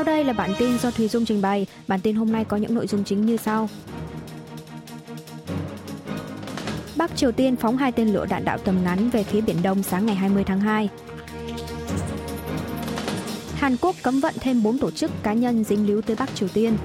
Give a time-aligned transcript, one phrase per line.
[0.00, 1.66] Sau đây là bản tin do Thùy Dung trình bày.
[1.88, 3.68] Bản tin hôm nay có những nội dung chính như sau.
[6.96, 9.82] Bắc Triều Tiên phóng hai tên lửa đạn đạo tầm ngắn về phía Biển Đông
[9.82, 10.88] sáng ngày 20 tháng 2.
[13.54, 16.48] Hàn Quốc cấm vận thêm 4 tổ chức cá nhân dính líu tới Bắc Triều
[16.48, 16.76] Tiên.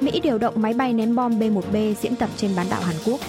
[0.00, 3.20] Mỹ điều động máy bay ném bom B-1B diễn tập trên bán đảo Hàn Quốc.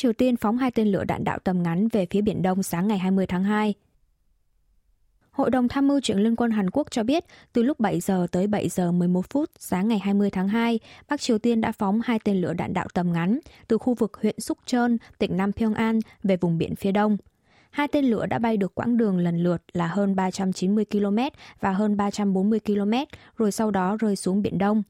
[0.00, 2.88] Triều Tiên phóng hai tên lửa đạn đạo tầm ngắn về phía Biển Đông sáng
[2.88, 3.74] ngày 20 tháng 2.
[5.30, 8.26] Hội đồng tham mưu trưởng Liên quân Hàn Quốc cho biết, từ lúc 7 giờ
[8.32, 12.00] tới 7 giờ 11 phút sáng ngày 20 tháng 2, Bắc Triều Tiên đã phóng
[12.04, 15.52] hai tên lửa đạn đạo tầm ngắn từ khu vực huyện Súc Trơn, tỉnh Nam
[15.52, 17.16] Pyongan về vùng biển phía đông.
[17.70, 21.18] Hai tên lửa đã bay được quãng đường lần lượt là hơn 390 km
[21.60, 22.92] và hơn 340 km,
[23.36, 24.82] rồi sau đó rơi xuống Biển Đông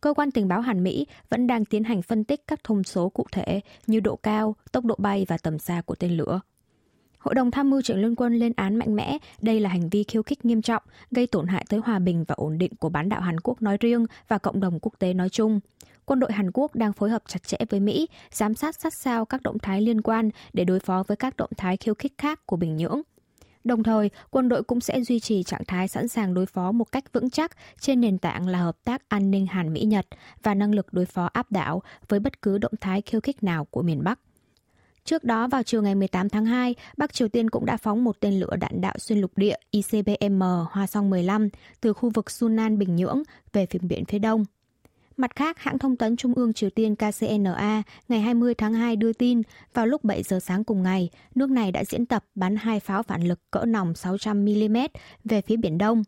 [0.00, 3.08] cơ quan tình báo Hàn Mỹ vẫn đang tiến hành phân tích các thông số
[3.08, 6.40] cụ thể như độ cao, tốc độ bay và tầm xa của tên lửa.
[7.18, 10.04] Hội đồng tham mưu trưởng liên quân lên án mạnh mẽ đây là hành vi
[10.04, 13.08] khiêu khích nghiêm trọng, gây tổn hại tới hòa bình và ổn định của bán
[13.08, 15.60] đảo Hàn Quốc nói riêng và cộng đồng quốc tế nói chung.
[16.04, 19.24] Quân đội Hàn Quốc đang phối hợp chặt chẽ với Mỹ, giám sát sát sao
[19.24, 22.46] các động thái liên quan để đối phó với các động thái khiêu khích khác
[22.46, 23.02] của Bình Nhưỡng.
[23.68, 26.92] Đồng thời, quân đội cũng sẽ duy trì trạng thái sẵn sàng đối phó một
[26.92, 30.06] cách vững chắc trên nền tảng là hợp tác an ninh Hàn Mỹ-Nhật
[30.42, 33.64] và năng lực đối phó áp đảo với bất cứ động thái khiêu khích nào
[33.64, 34.18] của miền Bắc.
[35.04, 38.20] Trước đó vào chiều ngày 18 tháng 2, Bắc Triều Tiên cũng đã phóng một
[38.20, 41.48] tên lửa đạn đạo xuyên lục địa ICBM Hoa Song 15
[41.80, 44.44] từ khu vực Sunan Bình Nhưỡng về phía biển phía đông.
[45.20, 49.12] Mặt khác, hãng thông tấn Trung ương Triều Tiên KCNA ngày 20 tháng 2 đưa
[49.12, 49.42] tin
[49.74, 53.02] vào lúc 7 giờ sáng cùng ngày, nước này đã diễn tập bắn hai pháo
[53.02, 54.88] phản lực cỡ nòng 600mm
[55.24, 56.02] về phía Biển Đông.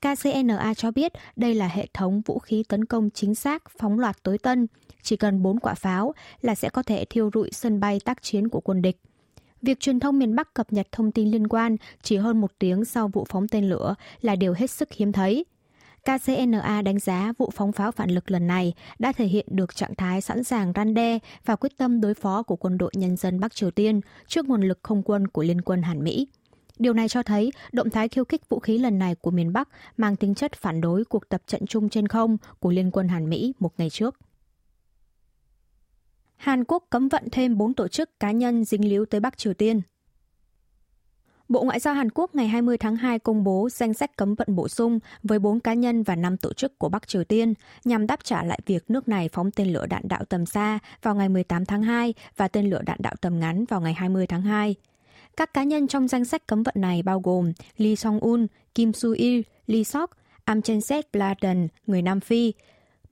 [0.00, 4.22] KCNA cho biết đây là hệ thống vũ khí tấn công chính xác phóng loạt
[4.22, 4.66] tối tân,
[5.02, 8.48] chỉ cần 4 quả pháo là sẽ có thể thiêu rụi sân bay tác chiến
[8.48, 8.96] của quân địch.
[9.62, 12.84] Việc truyền thông miền Bắc cập nhật thông tin liên quan chỉ hơn một tiếng
[12.84, 15.44] sau vụ phóng tên lửa là điều hết sức hiếm thấy.
[16.04, 19.94] KCNA đánh giá vụ phóng pháo phản lực lần này đã thể hiện được trạng
[19.94, 23.40] thái sẵn sàng răn đe và quyết tâm đối phó của quân đội nhân dân
[23.40, 26.28] Bắc Triều Tiên trước nguồn lực không quân của Liên quân Hàn Mỹ.
[26.78, 29.68] Điều này cho thấy động thái khiêu khích vũ khí lần này của miền Bắc
[29.96, 33.30] mang tính chất phản đối cuộc tập trận chung trên không của Liên quân Hàn
[33.30, 34.18] Mỹ một ngày trước.
[36.36, 39.54] Hàn Quốc cấm vận thêm 4 tổ chức cá nhân dính líu tới Bắc Triều
[39.54, 39.80] Tiên.
[41.52, 44.56] Bộ Ngoại giao Hàn Quốc ngày 20 tháng 2 công bố danh sách cấm vận
[44.56, 47.54] bổ sung với 4 cá nhân và 5 tổ chức của Bắc Triều Tiên
[47.84, 51.14] nhằm đáp trả lại việc nước này phóng tên lửa đạn đạo tầm xa vào
[51.14, 54.42] ngày 18 tháng 2 và tên lửa đạn đạo tầm ngắn vào ngày 20 tháng
[54.42, 54.74] 2.
[55.36, 59.42] Các cá nhân trong danh sách cấm vận này bao gồm Lee Song-un, Kim Soo-il,
[59.66, 60.10] Lee Sok,
[60.44, 62.52] Amchenset Bladen, người Nam Phi,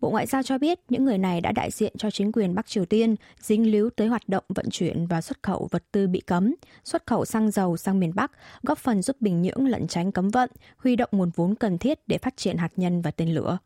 [0.01, 2.67] Bộ Ngoại giao cho biết những người này đã đại diện cho chính quyền Bắc
[2.67, 6.21] Triều Tiên dính líu tới hoạt động vận chuyển và xuất khẩu vật tư bị
[6.21, 10.13] cấm, xuất khẩu xăng dầu sang miền Bắc, góp phần giúp Bình Nhưỡng lẩn tránh
[10.13, 13.35] cấm vận, huy động nguồn vốn cần thiết để phát triển hạt nhân và tên
[13.35, 13.59] lửa.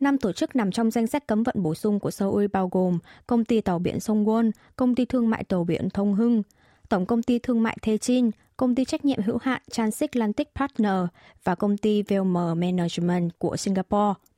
[0.00, 2.98] Năm tổ chức nằm trong danh sách cấm vận bổ sung của Seoul bao gồm
[3.26, 6.42] Công ty Tàu biển Songwon, Công ty Thương mại Tàu biển Thông Hưng,
[6.88, 11.06] Tổng công ty Thương mại Techin, Công ty trách nhiệm hữu hạn Transatlantic Partner
[11.44, 14.14] và Công ty VLM Management của Singapore–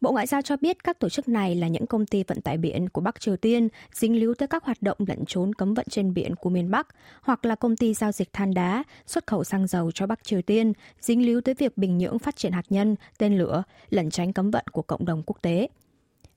[0.00, 2.58] Bộ Ngoại giao cho biết các tổ chức này là những công ty vận tải
[2.58, 5.86] biển của Bắc Triều Tiên dính líu tới các hoạt động lẩn trốn cấm vận
[5.90, 6.88] trên biển của miền Bắc,
[7.22, 10.42] hoặc là công ty giao dịch than đá, xuất khẩu xăng dầu cho Bắc Triều
[10.42, 14.32] Tiên, dính líu tới việc Bình Nhưỡng phát triển hạt nhân, tên lửa, lẩn tránh
[14.32, 15.68] cấm vận của cộng đồng quốc tế.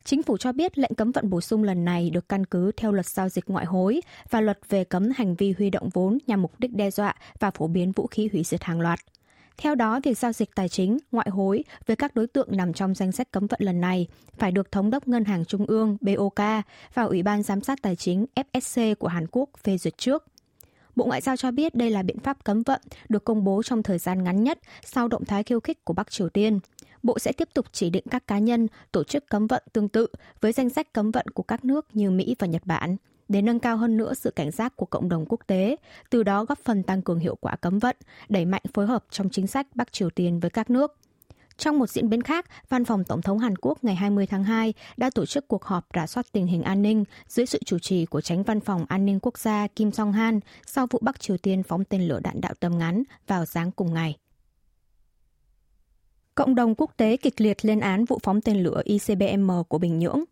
[0.04, 2.92] Chính phủ cho biết lệnh cấm vận bổ sung lần này được căn cứ theo
[2.92, 6.42] luật giao dịch ngoại hối và luật về cấm hành vi huy động vốn nhằm
[6.42, 9.00] mục đích đe dọa và phổ biến vũ khí hủy diệt hàng loạt.
[9.62, 12.96] Theo đó, việc giao dịch tài chính, ngoại hối với các đối tượng nằm trong
[12.96, 14.08] danh sách cấm vận lần này
[14.38, 16.40] phải được Thống đốc Ngân hàng Trung ương BOK
[16.94, 20.26] và Ủy ban Giám sát Tài chính FSC của Hàn Quốc phê duyệt trước.
[20.96, 23.84] Bộ Ngoại giao cho biết đây là biện pháp cấm vận được công bố trong
[23.84, 26.60] thời gian ngắn nhất sau động thái khiêu khích của Bắc Triều Tiên.
[27.04, 30.08] Bộ sẽ tiếp tục chỉ định các cá nhân, tổ chức cấm vận tương tự
[30.42, 32.96] với danh sách cấm vận của các nước như Mỹ và Nhật Bản
[33.32, 35.76] để nâng cao hơn nữa sự cảnh giác của cộng đồng quốc tế,
[36.10, 37.96] từ đó góp phần tăng cường hiệu quả cấm vận,
[38.30, 40.98] đẩy mạnh phối hợp trong chính sách Bắc Triều Tiên với các nước.
[41.58, 44.74] Trong một diễn biến khác, Văn phòng Tổng thống Hàn Quốc ngày 20 tháng 2
[44.98, 48.06] đã tổ chức cuộc họp rà soát tình hình an ninh dưới sự chủ trì
[48.06, 51.64] của tránh văn phòng an ninh quốc gia Kim Song-han sau vụ Bắc Triều Tiên
[51.64, 54.18] phóng tên lửa đạn đạo tầm ngắn vào sáng cùng ngày.
[56.36, 60.00] Cộng đồng quốc tế kịch liệt lên án vụ phóng tên lửa ICBM của Bình
[60.00, 60.24] Nhưỡng.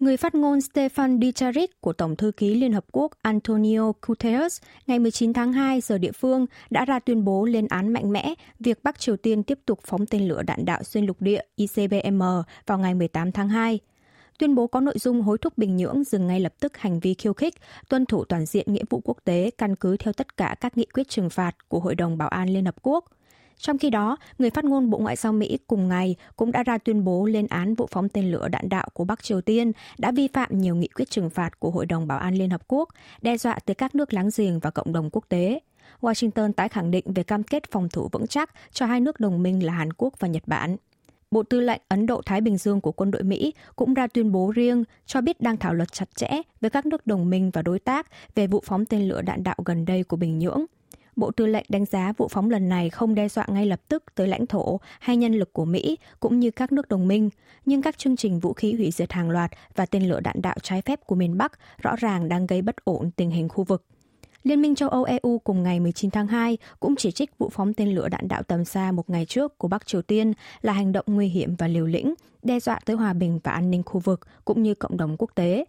[0.00, 4.98] Người phát ngôn Stefan Dujarric của Tổng thư ký Liên Hợp Quốc Antonio Guterres ngày
[4.98, 8.84] 19 tháng 2 giờ địa phương đã ra tuyên bố lên án mạnh mẽ việc
[8.84, 12.22] Bắc Triều Tiên tiếp tục phóng tên lửa đạn đạo xuyên lục địa ICBM
[12.66, 13.78] vào ngày 18 tháng 2.
[14.38, 17.14] Tuyên bố có nội dung hối thúc Bình Nhưỡng dừng ngay lập tức hành vi
[17.14, 17.54] khiêu khích,
[17.88, 20.84] tuân thủ toàn diện nghĩa vụ quốc tế căn cứ theo tất cả các nghị
[20.94, 23.04] quyết trừng phạt của Hội đồng Bảo an Liên Hợp Quốc–
[23.60, 26.78] trong khi đó, người phát ngôn Bộ Ngoại giao Mỹ cùng ngày cũng đã ra
[26.78, 30.12] tuyên bố lên án vụ phóng tên lửa đạn đạo của Bắc Triều Tiên đã
[30.12, 32.88] vi phạm nhiều nghị quyết trừng phạt của Hội đồng Bảo an Liên Hợp Quốc,
[33.22, 35.60] đe dọa tới các nước láng giềng và cộng đồng quốc tế.
[36.00, 39.42] Washington tái khẳng định về cam kết phòng thủ vững chắc cho hai nước đồng
[39.42, 40.76] minh là Hàn Quốc và Nhật Bản.
[41.30, 44.52] Bộ Tư lệnh Ấn Độ-Thái Bình Dương của quân đội Mỹ cũng ra tuyên bố
[44.54, 46.28] riêng cho biết đang thảo luận chặt chẽ
[46.60, 49.56] với các nước đồng minh và đối tác về vụ phóng tên lửa đạn đạo
[49.64, 50.64] gần đây của Bình Nhưỡng.
[51.20, 54.04] Bộ Tư lệnh đánh giá vụ phóng lần này không đe dọa ngay lập tức
[54.14, 57.30] tới lãnh thổ hay nhân lực của Mỹ cũng như các nước đồng minh,
[57.66, 60.56] nhưng các chương trình vũ khí hủy diệt hàng loạt và tên lửa đạn đạo
[60.62, 61.52] trái phép của miền Bắc
[61.82, 63.84] rõ ràng đang gây bất ổn tình hình khu vực.
[64.42, 67.74] Liên minh châu Âu EU cùng ngày 19 tháng 2 cũng chỉ trích vụ phóng
[67.74, 70.32] tên lửa đạn đạo tầm xa một ngày trước của Bắc Triều Tiên
[70.62, 73.70] là hành động nguy hiểm và liều lĩnh, đe dọa tới hòa bình và an
[73.70, 75.64] ninh khu vực cũng như cộng đồng quốc tế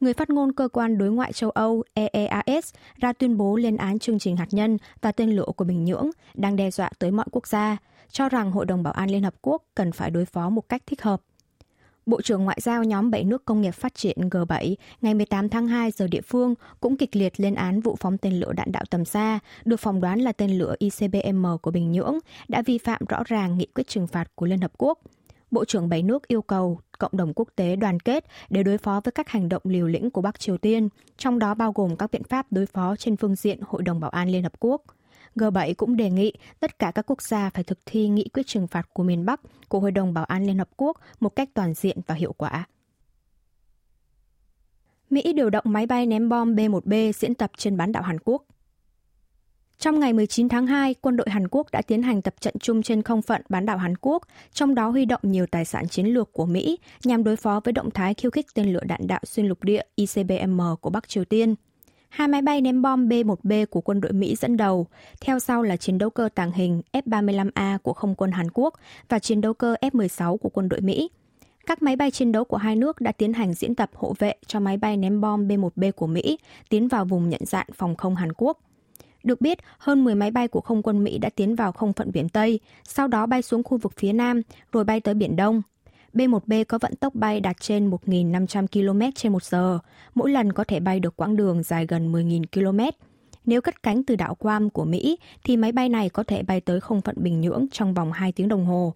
[0.00, 3.98] người phát ngôn cơ quan đối ngoại châu Âu EEAS ra tuyên bố lên án
[3.98, 7.26] chương trình hạt nhân và tên lửa của Bình Nhưỡng đang đe dọa tới mọi
[7.30, 7.76] quốc gia,
[8.10, 10.82] cho rằng Hội đồng Bảo an Liên Hợp Quốc cần phải đối phó một cách
[10.86, 11.20] thích hợp.
[12.06, 15.68] Bộ trưởng Ngoại giao nhóm 7 nước công nghiệp phát triển G7 ngày 18 tháng
[15.68, 18.84] 2 giờ địa phương cũng kịch liệt lên án vụ phóng tên lửa đạn đạo
[18.90, 22.18] tầm xa, được phỏng đoán là tên lửa ICBM của Bình Nhưỡng,
[22.48, 24.98] đã vi phạm rõ ràng nghị quyết trừng phạt của Liên Hợp Quốc–
[25.50, 29.00] Bộ trưởng bảy nước yêu cầu cộng đồng quốc tế đoàn kết để đối phó
[29.04, 32.10] với các hành động liều lĩnh của Bắc Triều Tiên, trong đó bao gồm các
[32.10, 34.82] biện pháp đối phó trên phương diện Hội đồng Bảo an Liên Hợp Quốc.
[35.36, 38.66] G7 cũng đề nghị tất cả các quốc gia phải thực thi nghị quyết trừng
[38.66, 41.74] phạt của miền Bắc của Hội đồng Bảo an Liên Hợp Quốc một cách toàn
[41.74, 42.66] diện và hiệu quả.
[45.10, 48.42] Mỹ điều động máy bay ném bom B-1B diễn tập trên bán đảo Hàn Quốc.
[49.78, 52.82] Trong ngày 19 tháng 2, quân đội Hàn Quốc đã tiến hành tập trận chung
[52.82, 56.06] trên không phận bán đảo Hàn Quốc, trong đó huy động nhiều tài sản chiến
[56.06, 59.20] lược của Mỹ nhằm đối phó với động thái khiêu khích tên lửa đạn đạo
[59.24, 61.54] xuyên lục địa ICBM của Bắc Triều Tiên.
[62.08, 64.86] Hai máy bay ném bom B-1B của quân đội Mỹ dẫn đầu,
[65.20, 68.74] theo sau là chiến đấu cơ tàng hình F-35A của không quân Hàn Quốc
[69.08, 71.10] và chiến đấu cơ F-16 của quân đội Mỹ.
[71.66, 74.34] Các máy bay chiến đấu của hai nước đã tiến hành diễn tập hộ vệ
[74.46, 76.38] cho máy bay ném bom B-1B của Mỹ
[76.68, 78.58] tiến vào vùng nhận dạng phòng không Hàn Quốc.
[79.26, 82.12] Được biết, hơn 10 máy bay của không quân Mỹ đã tiến vào không phận
[82.12, 84.42] biển Tây, sau đó bay xuống khu vực phía Nam,
[84.72, 85.62] rồi bay tới Biển Đông.
[86.14, 89.78] B-1B có vận tốc bay đạt trên 1.500 km trên một giờ,
[90.14, 92.80] mỗi lần có thể bay được quãng đường dài gần 10.000 km.
[93.44, 96.60] Nếu cất cánh từ đảo Guam của Mỹ, thì máy bay này có thể bay
[96.60, 98.94] tới không phận Bình Nhưỡng trong vòng 2 tiếng đồng hồ.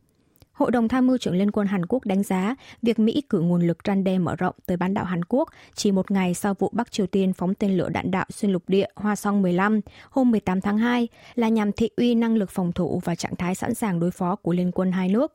[0.61, 3.67] Hội đồng tham mưu trưởng Liên quân Hàn Quốc đánh giá việc Mỹ cử nguồn
[3.67, 6.71] lực răn đe mở rộng tới bán đảo Hàn Quốc chỉ một ngày sau vụ
[6.73, 9.81] Bắc Triều Tiên phóng tên lửa đạn đạo xuyên lục địa Hoa Song 15
[10.11, 13.55] hôm 18 tháng 2 là nhằm thị uy năng lực phòng thủ và trạng thái
[13.55, 15.33] sẵn sàng đối phó của Liên quân hai nước.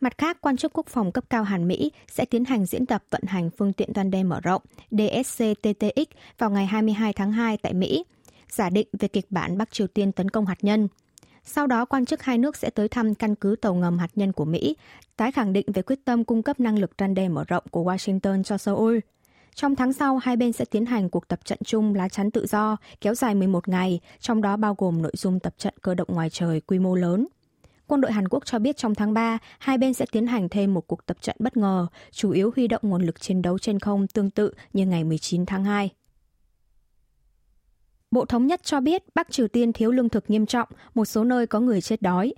[0.00, 3.04] Mặt khác, quan chức quốc phòng cấp cao Hàn Mỹ sẽ tiến hành diễn tập
[3.10, 6.06] vận hành phương tiện răn đe mở rộng DSC-TTX
[6.38, 8.04] vào ngày 22 tháng 2 tại Mỹ,
[8.50, 10.88] giả định về kịch bản Bắc Triều Tiên tấn công hạt nhân–
[11.44, 14.32] sau đó, quan chức hai nước sẽ tới thăm căn cứ tàu ngầm hạt nhân
[14.32, 14.76] của Mỹ,
[15.16, 17.84] tái khẳng định về quyết tâm cung cấp năng lực răn đe mở rộng của
[17.84, 18.98] Washington cho Seoul.
[19.54, 22.46] Trong tháng sau, hai bên sẽ tiến hành cuộc tập trận chung lá chắn tự
[22.46, 26.08] do kéo dài 11 ngày, trong đó bao gồm nội dung tập trận cơ động
[26.10, 27.26] ngoài trời quy mô lớn.
[27.86, 30.74] Quân đội Hàn Quốc cho biết trong tháng 3, hai bên sẽ tiến hành thêm
[30.74, 33.78] một cuộc tập trận bất ngờ, chủ yếu huy động nguồn lực chiến đấu trên
[33.78, 35.90] không tương tự như ngày 19 tháng 2.
[38.14, 41.24] Bộ Thống nhất cho biết Bắc Triều Tiên thiếu lương thực nghiêm trọng, một số
[41.24, 42.34] nơi có người chết đói.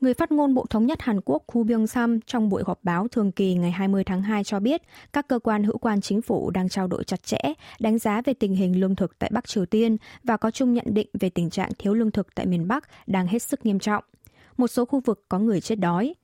[0.00, 3.32] Người phát ngôn Bộ Thống nhất Hàn Quốc Ku Byung-sam trong buổi họp báo thường
[3.32, 4.82] kỳ ngày 20 tháng 2 cho biết
[5.12, 7.38] các cơ quan hữu quan chính phủ đang trao đổi chặt chẽ,
[7.80, 10.86] đánh giá về tình hình lương thực tại Bắc Triều Tiên và có chung nhận
[10.88, 14.04] định về tình trạng thiếu lương thực tại miền Bắc đang hết sức nghiêm trọng.
[14.56, 16.14] Một số khu vực có người chết đói.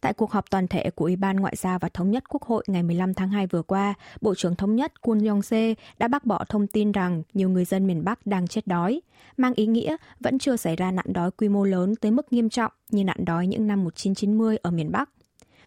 [0.00, 2.64] Tại cuộc họp toàn thể của Ủy ban Ngoại giao và Thống nhất Quốc hội
[2.66, 6.44] ngày 15 tháng 2 vừa qua, Bộ trưởng Thống nhất Kun Yong-se đã bác bỏ
[6.48, 9.00] thông tin rằng nhiều người dân miền Bắc đang chết đói,
[9.36, 12.48] mang ý nghĩa vẫn chưa xảy ra nạn đói quy mô lớn tới mức nghiêm
[12.48, 15.10] trọng như nạn đói những năm 1990 ở miền Bắc.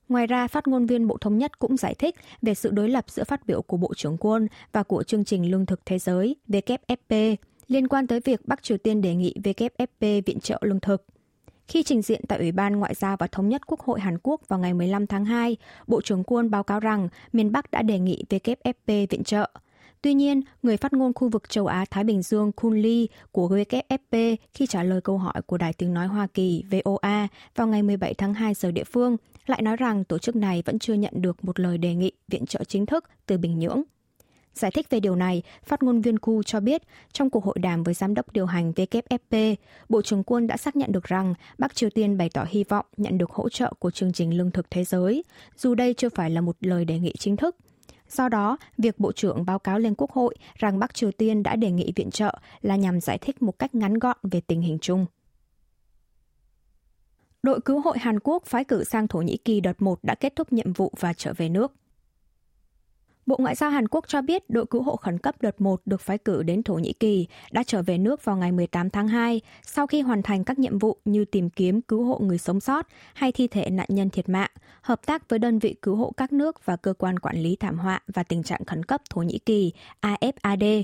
[0.09, 3.05] Ngoài ra, phát ngôn viên Bộ Thống nhất cũng giải thích về sự đối lập
[3.07, 6.35] giữa phát biểu của Bộ trưởng Quân và của chương trình Lương thực Thế giới
[6.47, 7.35] WFP
[7.67, 11.05] liên quan tới việc Bắc Triều Tiên đề nghị WFP viện trợ lương thực.
[11.67, 14.41] Khi trình diện tại Ủy ban Ngoại giao và Thống nhất Quốc hội Hàn Quốc
[14.47, 17.99] vào ngày 15 tháng 2, Bộ trưởng Quân báo cáo rằng miền Bắc đã đề
[17.99, 19.49] nghị WFP viện trợ.
[20.01, 24.35] Tuy nhiên, người phát ngôn khu vực châu Á-Thái Bình Dương Kun Lee của WFP
[24.53, 28.13] khi trả lời câu hỏi của Đài tiếng nói Hoa Kỳ VOA vào ngày 17
[28.13, 31.45] tháng 2 giờ địa phương lại nói rằng tổ chức này vẫn chưa nhận được
[31.45, 33.83] một lời đề nghị viện trợ chính thức từ Bình Nhưỡng.
[34.53, 36.81] Giải thích về điều này, phát ngôn viên Ku cho biết
[37.11, 39.55] trong cuộc hội đàm với giám đốc điều hành WFP,
[39.89, 42.85] Bộ trưởng quân đã xác nhận được rằng Bắc Triều Tiên bày tỏ hy vọng
[42.97, 45.23] nhận được hỗ trợ của chương trình lương thực thế giới,
[45.57, 47.55] dù đây chưa phải là một lời đề nghị chính thức.
[48.09, 51.55] Do đó, việc Bộ trưởng báo cáo lên Quốc hội rằng Bắc Triều Tiên đã
[51.55, 54.77] đề nghị viện trợ là nhằm giải thích một cách ngắn gọn về tình hình
[54.81, 55.05] chung.
[57.43, 60.35] Đội cứu hội Hàn Quốc phái cử sang Thổ Nhĩ Kỳ đợt 1 đã kết
[60.35, 61.73] thúc nhiệm vụ và trở về nước.
[63.25, 66.01] Bộ Ngoại giao Hàn Quốc cho biết đội cứu hộ khẩn cấp đợt 1 được
[66.01, 69.41] phái cử đến Thổ Nhĩ Kỳ đã trở về nước vào ngày 18 tháng 2
[69.65, 72.87] sau khi hoàn thành các nhiệm vụ như tìm kiếm cứu hộ người sống sót
[73.13, 74.49] hay thi thể nạn nhân thiệt mạng,
[74.81, 77.79] hợp tác với đơn vị cứu hộ các nước và cơ quan quản lý thảm
[77.79, 80.83] họa và tình trạng khẩn cấp Thổ Nhĩ Kỳ AFAD.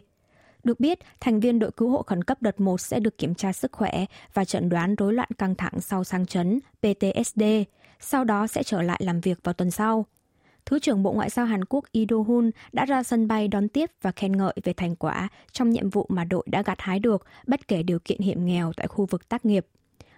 [0.63, 3.53] Được biết, thành viên đội cứu hộ khẩn cấp đợt 1 sẽ được kiểm tra
[3.53, 7.43] sức khỏe và chẩn đoán rối loạn căng thẳng sau sang chấn PTSD,
[7.99, 10.05] sau đó sẽ trở lại làm việc vào tuần sau.
[10.69, 13.91] Thứ trưởng Bộ Ngoại giao Hàn Quốc Lee Do-hun đã ra sân bay đón tiếp
[14.01, 17.25] và khen ngợi về thành quả trong nhiệm vụ mà đội đã gặt hái được
[17.47, 19.65] bất kể điều kiện hiểm nghèo tại khu vực tác nghiệp.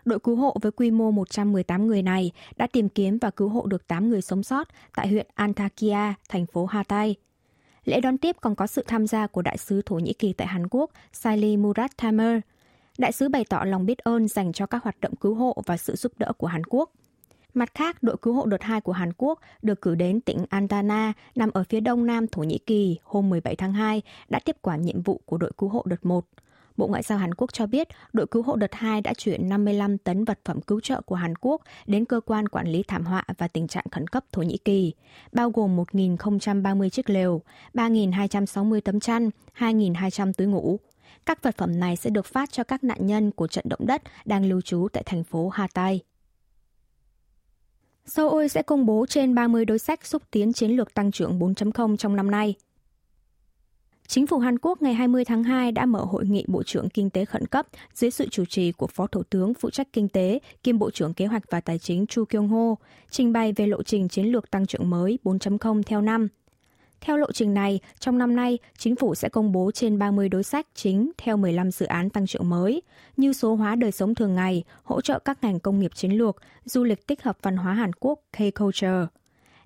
[0.05, 3.65] Đội cứu hộ với quy mô 118 người này đã tìm kiếm và cứu hộ
[3.65, 7.15] được 8 người sống sót tại huyện Antakya, thành phố Hatay.
[7.85, 10.47] Lễ đón tiếp còn có sự tham gia của đại sứ Thổ Nhĩ Kỳ tại
[10.47, 12.39] Hàn Quốc, Saili Murat Tamer.
[12.97, 15.77] Đại sứ bày tỏ lòng biết ơn dành cho các hoạt động cứu hộ và
[15.77, 16.91] sự giúp đỡ của Hàn Quốc.
[17.53, 21.13] Mặt khác, đội cứu hộ đợt 2 của Hàn Quốc được cử đến tỉnh Antana
[21.35, 24.81] nằm ở phía đông nam Thổ Nhĩ Kỳ hôm 17 tháng 2 đã tiếp quản
[24.81, 26.25] nhiệm vụ của đội cứu hộ đợt 1.
[26.77, 29.97] Bộ Ngoại giao Hàn Quốc cho biết đội cứu hộ đợt 2 đã chuyển 55
[29.97, 33.23] tấn vật phẩm cứu trợ của Hàn Quốc đến cơ quan quản lý thảm họa
[33.37, 34.93] và tình trạng khẩn cấp Thổ Nhĩ Kỳ,
[35.31, 37.41] bao gồm 1.030 chiếc lều,
[37.73, 40.79] 3.260 tấm chăn, 2.200 túi ngủ.
[41.25, 44.01] Các vật phẩm này sẽ được phát cho các nạn nhân của trận động đất
[44.25, 46.01] đang lưu trú tại thành phố Hatay.
[48.05, 51.97] Seoul sẽ công bố trên 30 đối sách xúc tiến chiến lược tăng trưởng 4.0
[51.97, 52.55] trong năm nay.
[54.07, 57.09] Chính phủ Hàn Quốc ngày 20 tháng 2 đã mở hội nghị Bộ trưởng Kinh
[57.09, 60.39] tế khẩn cấp dưới sự chủ trì của Phó Thủ tướng phụ trách Kinh tế
[60.63, 62.75] kiêm Bộ trưởng Kế hoạch và Tài chính Chu Kyung Ho,
[63.09, 66.27] trình bày về lộ trình chiến lược tăng trưởng mới 4.0 theo năm–
[67.01, 70.43] theo lộ trình này, trong năm nay, chính phủ sẽ công bố trên 30 đối
[70.43, 72.81] sách chính theo 15 dự án tăng trưởng mới,
[73.17, 76.35] như số hóa đời sống thường ngày, hỗ trợ các ngành công nghiệp chiến lược,
[76.65, 79.05] du lịch tích hợp văn hóa Hàn Quốc K-Culture.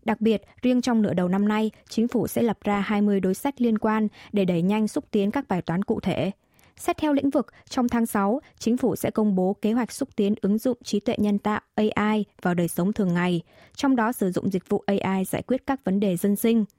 [0.06, 3.34] Đặc biệt, riêng trong nửa đầu năm nay, chính phủ sẽ lập ra 20 đối
[3.34, 6.32] sách liên quan để đẩy nhanh xúc tiến các bài toán cụ thể.
[6.78, 10.10] Xét theo lĩnh vực, trong tháng 6, chính phủ sẽ công bố kế hoạch xúc
[10.16, 13.42] tiến ứng dụng trí tuệ nhân tạo AI vào đời sống thường ngày,
[13.76, 16.66] trong đó sử dụng dịch vụ AI giải quyết các vấn đề dân sinh–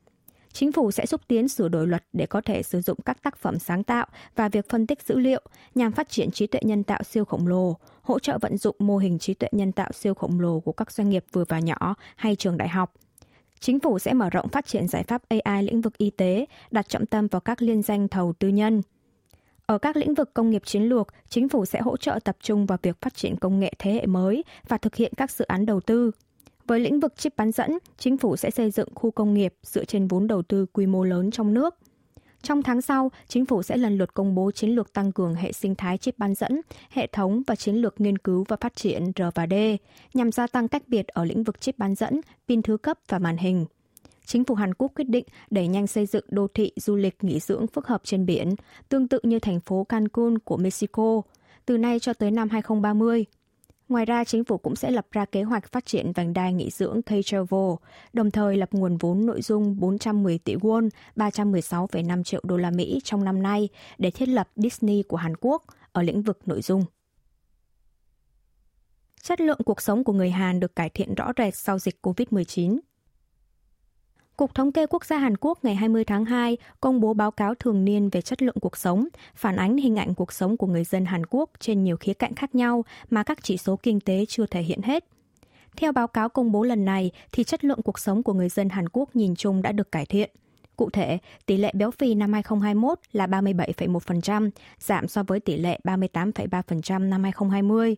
[0.59, 3.37] Chính phủ sẽ xúc tiến sửa đổi luật để có thể sử dụng các tác
[3.37, 5.43] phẩm sáng tạo và việc phân tích dữ liệu
[5.75, 8.99] nhằm phát triển trí tuệ nhân tạo siêu khổng lồ, hỗ trợ vận dụng mô
[8.99, 11.95] hình trí tuệ nhân tạo siêu khổng lồ của các doanh nghiệp vừa và nhỏ
[12.17, 12.93] hay trường đại học.
[13.61, 16.89] Chính phủ sẽ mở rộng phát triển giải pháp AI lĩnh vực y tế, đặt
[16.89, 18.83] trọng tâm vào các liên danh thầu tư nhân.
[19.67, 22.67] Ở các lĩnh vực công nghiệp chiến lược, chính phủ sẽ hỗ trợ tập trung
[22.67, 25.67] vào việc phát triển công nghệ thế hệ mới và thực hiện các dự án
[25.67, 26.11] đầu tư,
[26.67, 29.85] với lĩnh vực chip bán dẫn, chính phủ sẽ xây dựng khu công nghiệp dựa
[29.85, 31.75] trên vốn đầu tư quy mô lớn trong nước.
[32.43, 35.53] Trong tháng sau, chính phủ sẽ lần lượt công bố chiến lược tăng cường hệ
[35.53, 39.13] sinh thái chip bán dẫn, hệ thống và chiến lược nghiên cứu và phát triển
[39.17, 39.55] R và D
[40.15, 43.19] nhằm gia tăng cách biệt ở lĩnh vực chip bán dẫn, pin thứ cấp và
[43.19, 43.67] màn hình.
[44.25, 47.41] Chính phủ Hàn Quốc quyết định đẩy nhanh xây dựng đô thị du lịch nghỉ
[47.41, 48.55] dưỡng phức hợp trên biển,
[48.89, 51.23] tương tự như thành phố Cancun của Mexico,
[51.67, 53.25] từ nay cho tới năm 2030.
[53.89, 56.71] Ngoài ra, chính phủ cũng sẽ lập ra kế hoạch phát triển vành đai nghỉ
[56.71, 57.77] dưỡng K-Travel,
[58.13, 63.01] đồng thời lập nguồn vốn nội dung 410 tỷ won, 316,5 triệu đô la Mỹ
[63.05, 66.85] trong năm nay để thiết lập Disney của Hàn Quốc ở lĩnh vực nội dung.
[69.23, 72.79] Chất lượng cuộc sống của người Hàn được cải thiện rõ rệt sau dịch COVID-19.
[74.37, 77.55] Cục Thống kê Quốc gia Hàn Quốc ngày 20 tháng 2 công bố báo cáo
[77.55, 80.85] thường niên về chất lượng cuộc sống, phản ánh hình ảnh cuộc sống của người
[80.85, 84.25] dân Hàn Quốc trên nhiều khía cạnh khác nhau mà các chỉ số kinh tế
[84.29, 85.05] chưa thể hiện hết.
[85.77, 88.69] Theo báo cáo công bố lần này, thì chất lượng cuộc sống của người dân
[88.69, 90.31] Hàn Quốc nhìn chung đã được cải thiện.
[90.77, 95.81] Cụ thể, tỷ lệ béo phì năm 2021 là 37,1%, giảm so với tỷ lệ
[95.85, 97.97] 38,3% năm 2020.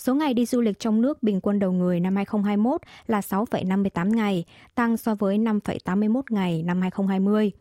[0.00, 4.14] Số ngày đi du lịch trong nước bình quân đầu người năm 2021 là 6,58
[4.14, 7.52] ngày, tăng so với 5,81 ngày năm 2020.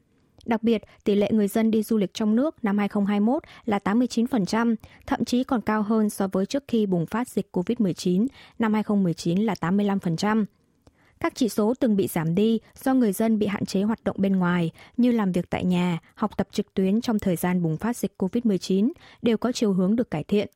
[0.46, 4.76] Đặc biệt, tỷ lệ người dân đi du lịch trong nước năm 2021 là 89%,
[5.08, 8.28] thậm chí còn cao hơn so với trước khi bùng phát dịch COVID-19,
[8.60, 10.46] năm 2019 là 85%.
[11.20, 14.16] Các chỉ số từng bị giảm đi do người dân bị hạn chế hoạt động
[14.20, 17.78] bên ngoài như làm việc tại nhà, học tập trực tuyến trong thời gian bùng
[17.78, 18.92] phát dịch COVID-19
[19.22, 20.50] đều có chiều hướng được cải thiện.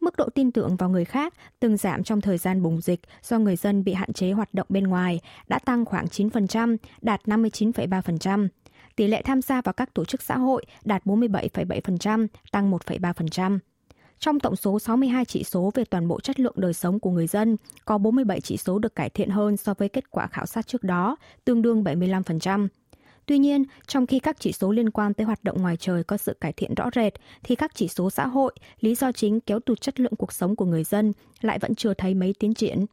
[0.00, 3.38] Mức độ tin tưởng vào người khác từng giảm trong thời gian bùng dịch do
[3.38, 8.48] người dân bị hạn chế hoạt động bên ngoài đã tăng khoảng 9%, đạt 59,3%.
[8.96, 13.58] Tỷ lệ tham gia vào các tổ chức xã hội đạt 47,7%, tăng 1,3%.
[14.18, 17.26] Trong tổng số 62 chỉ số về toàn bộ chất lượng đời sống của người
[17.26, 20.66] dân, có 47 chỉ số được cải thiện hơn so với kết quả khảo sát
[20.66, 22.68] trước đó, tương đương 75%.
[23.30, 26.16] Tuy nhiên, trong khi các chỉ số liên quan tới hoạt động ngoài trời có
[26.16, 29.60] sự cải thiện rõ rệt, thì các chỉ số xã hội, lý do chính kéo
[29.60, 32.86] tụt chất lượng cuộc sống của người dân lại vẫn chưa thấy mấy tiến triển.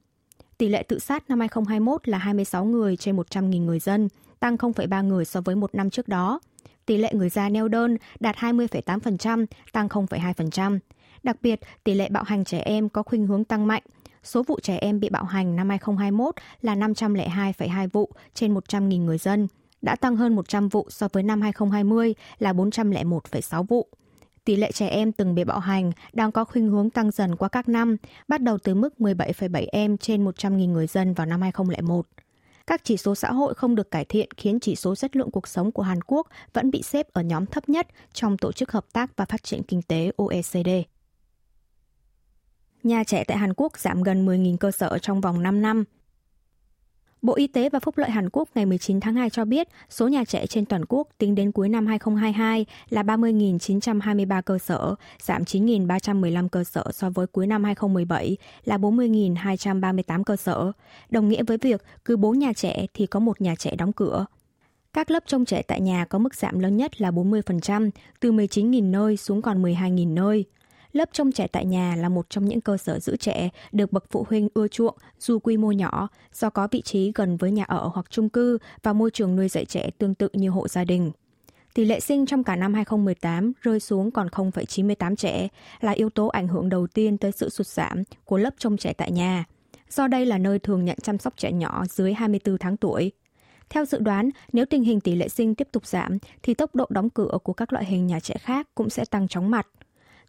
[0.58, 4.08] Tỷ lệ tự sát năm 2021 là 26 người trên 100.000 người dân,
[4.40, 6.40] tăng 0,3 người so với một năm trước đó.
[6.86, 10.80] Tỷ lệ người già neo đơn đạt 20,8%, tăng 0,2%.
[11.24, 13.84] Đặc biệt, tỷ lệ bạo hành trẻ em có khuynh hướng tăng mạnh.
[14.24, 19.18] Số vụ trẻ em bị bạo hành năm 2021 là 502,2 vụ trên 100.000 người
[19.18, 19.48] dân,
[19.82, 23.88] đã tăng hơn 100 vụ so với năm 2020 là 401,6 vụ.
[24.46, 27.50] Tỷ lệ trẻ em từng bị bạo hành đang có khuynh hướng tăng dần qua
[27.50, 32.08] các năm, bắt đầu từ mức 17,7 em trên 100.000 người dân vào năm 2001.
[32.68, 35.48] Các chỉ số xã hội không được cải thiện khiến chỉ số chất lượng cuộc
[35.48, 38.86] sống của Hàn Quốc vẫn bị xếp ở nhóm thấp nhất trong Tổ chức Hợp
[38.94, 40.70] tác và Phát triển Kinh tế OECD.
[42.84, 45.84] Nhà trẻ tại Hàn Quốc giảm gần 10.000 cơ sở trong vòng 5 năm–
[47.28, 50.08] Bộ Y tế và Phúc lợi Hàn Quốc ngày 19 tháng 2 cho biết số
[50.08, 55.44] nhà trẻ trên toàn quốc tính đến cuối năm 2022 là 30.923 cơ sở, giảm
[55.44, 60.72] 9.315 cơ sở so với cuối năm 2017 là 40.238 cơ sở,
[61.10, 64.26] đồng nghĩa với việc cứ 4 nhà trẻ thì có một nhà trẻ đóng cửa.
[64.94, 68.92] Các lớp trông trẻ tại nhà có mức giảm lớn nhất là 40%, từ 19.000
[68.92, 70.46] nơi xuống còn 12.000 nơi.
[70.98, 74.06] Lớp trông trẻ tại nhà là một trong những cơ sở giữ trẻ được bậc
[74.12, 77.64] phụ huynh ưa chuộng dù quy mô nhỏ do có vị trí gần với nhà
[77.64, 80.84] ở hoặc chung cư và môi trường nuôi dạy trẻ tương tự như hộ gia
[80.84, 81.12] đình.
[81.74, 85.48] Tỷ lệ sinh trong cả năm 2018 rơi xuống còn 0,98 trẻ
[85.82, 88.94] là yếu tố ảnh hưởng đầu tiên tới sự sụt giảm của lớp trông trẻ
[88.94, 89.46] tại nhà.
[89.90, 93.12] Do đây là nơi thường nhận chăm sóc trẻ nhỏ dưới 24 tháng tuổi.
[93.70, 96.86] Theo dự đoán, nếu tình hình tỷ lệ sinh tiếp tục giảm, thì tốc độ
[96.90, 99.68] đóng cửa của các loại hình nhà trẻ khác cũng sẽ tăng chóng mặt.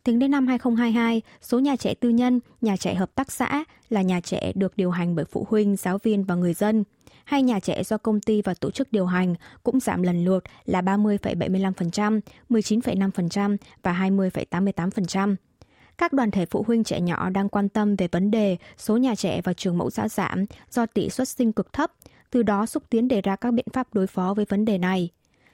[0.04, 4.02] Tính đến năm 2022, số nhà trẻ tư nhân, nhà trẻ hợp tác xã là
[4.02, 6.84] nhà trẻ được điều hành bởi phụ huynh, giáo viên và người dân.
[7.24, 10.44] Hai nhà trẻ do công ty và tổ chức điều hành cũng giảm lần lượt
[10.64, 15.36] là 30,75%, 19,5% và 20,88%.
[15.98, 19.14] Các đoàn thể phụ huynh trẻ nhỏ đang quan tâm về vấn đề số nhà
[19.14, 21.92] trẻ và trường mẫu giáo giảm do tỷ suất sinh cực thấp,
[22.30, 25.10] từ đó xúc tiến đề ra các biện pháp đối phó với vấn đề này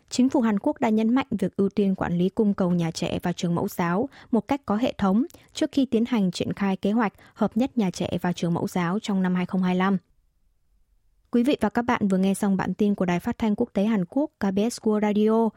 [0.09, 2.91] chính phủ Hàn Quốc đã nhấn mạnh việc ưu tiên quản lý cung cầu nhà
[2.91, 6.53] trẻ và trường mẫu giáo một cách có hệ thống trước khi tiến hành triển
[6.53, 9.99] khai kế hoạch hợp nhất nhà trẻ và trường mẫu giáo trong năm 2025.
[11.31, 13.69] Quý vị và các bạn vừa nghe xong bản tin của Đài Phát thanh Quốc
[13.73, 15.49] tế Hàn Quốc KBS World Radio.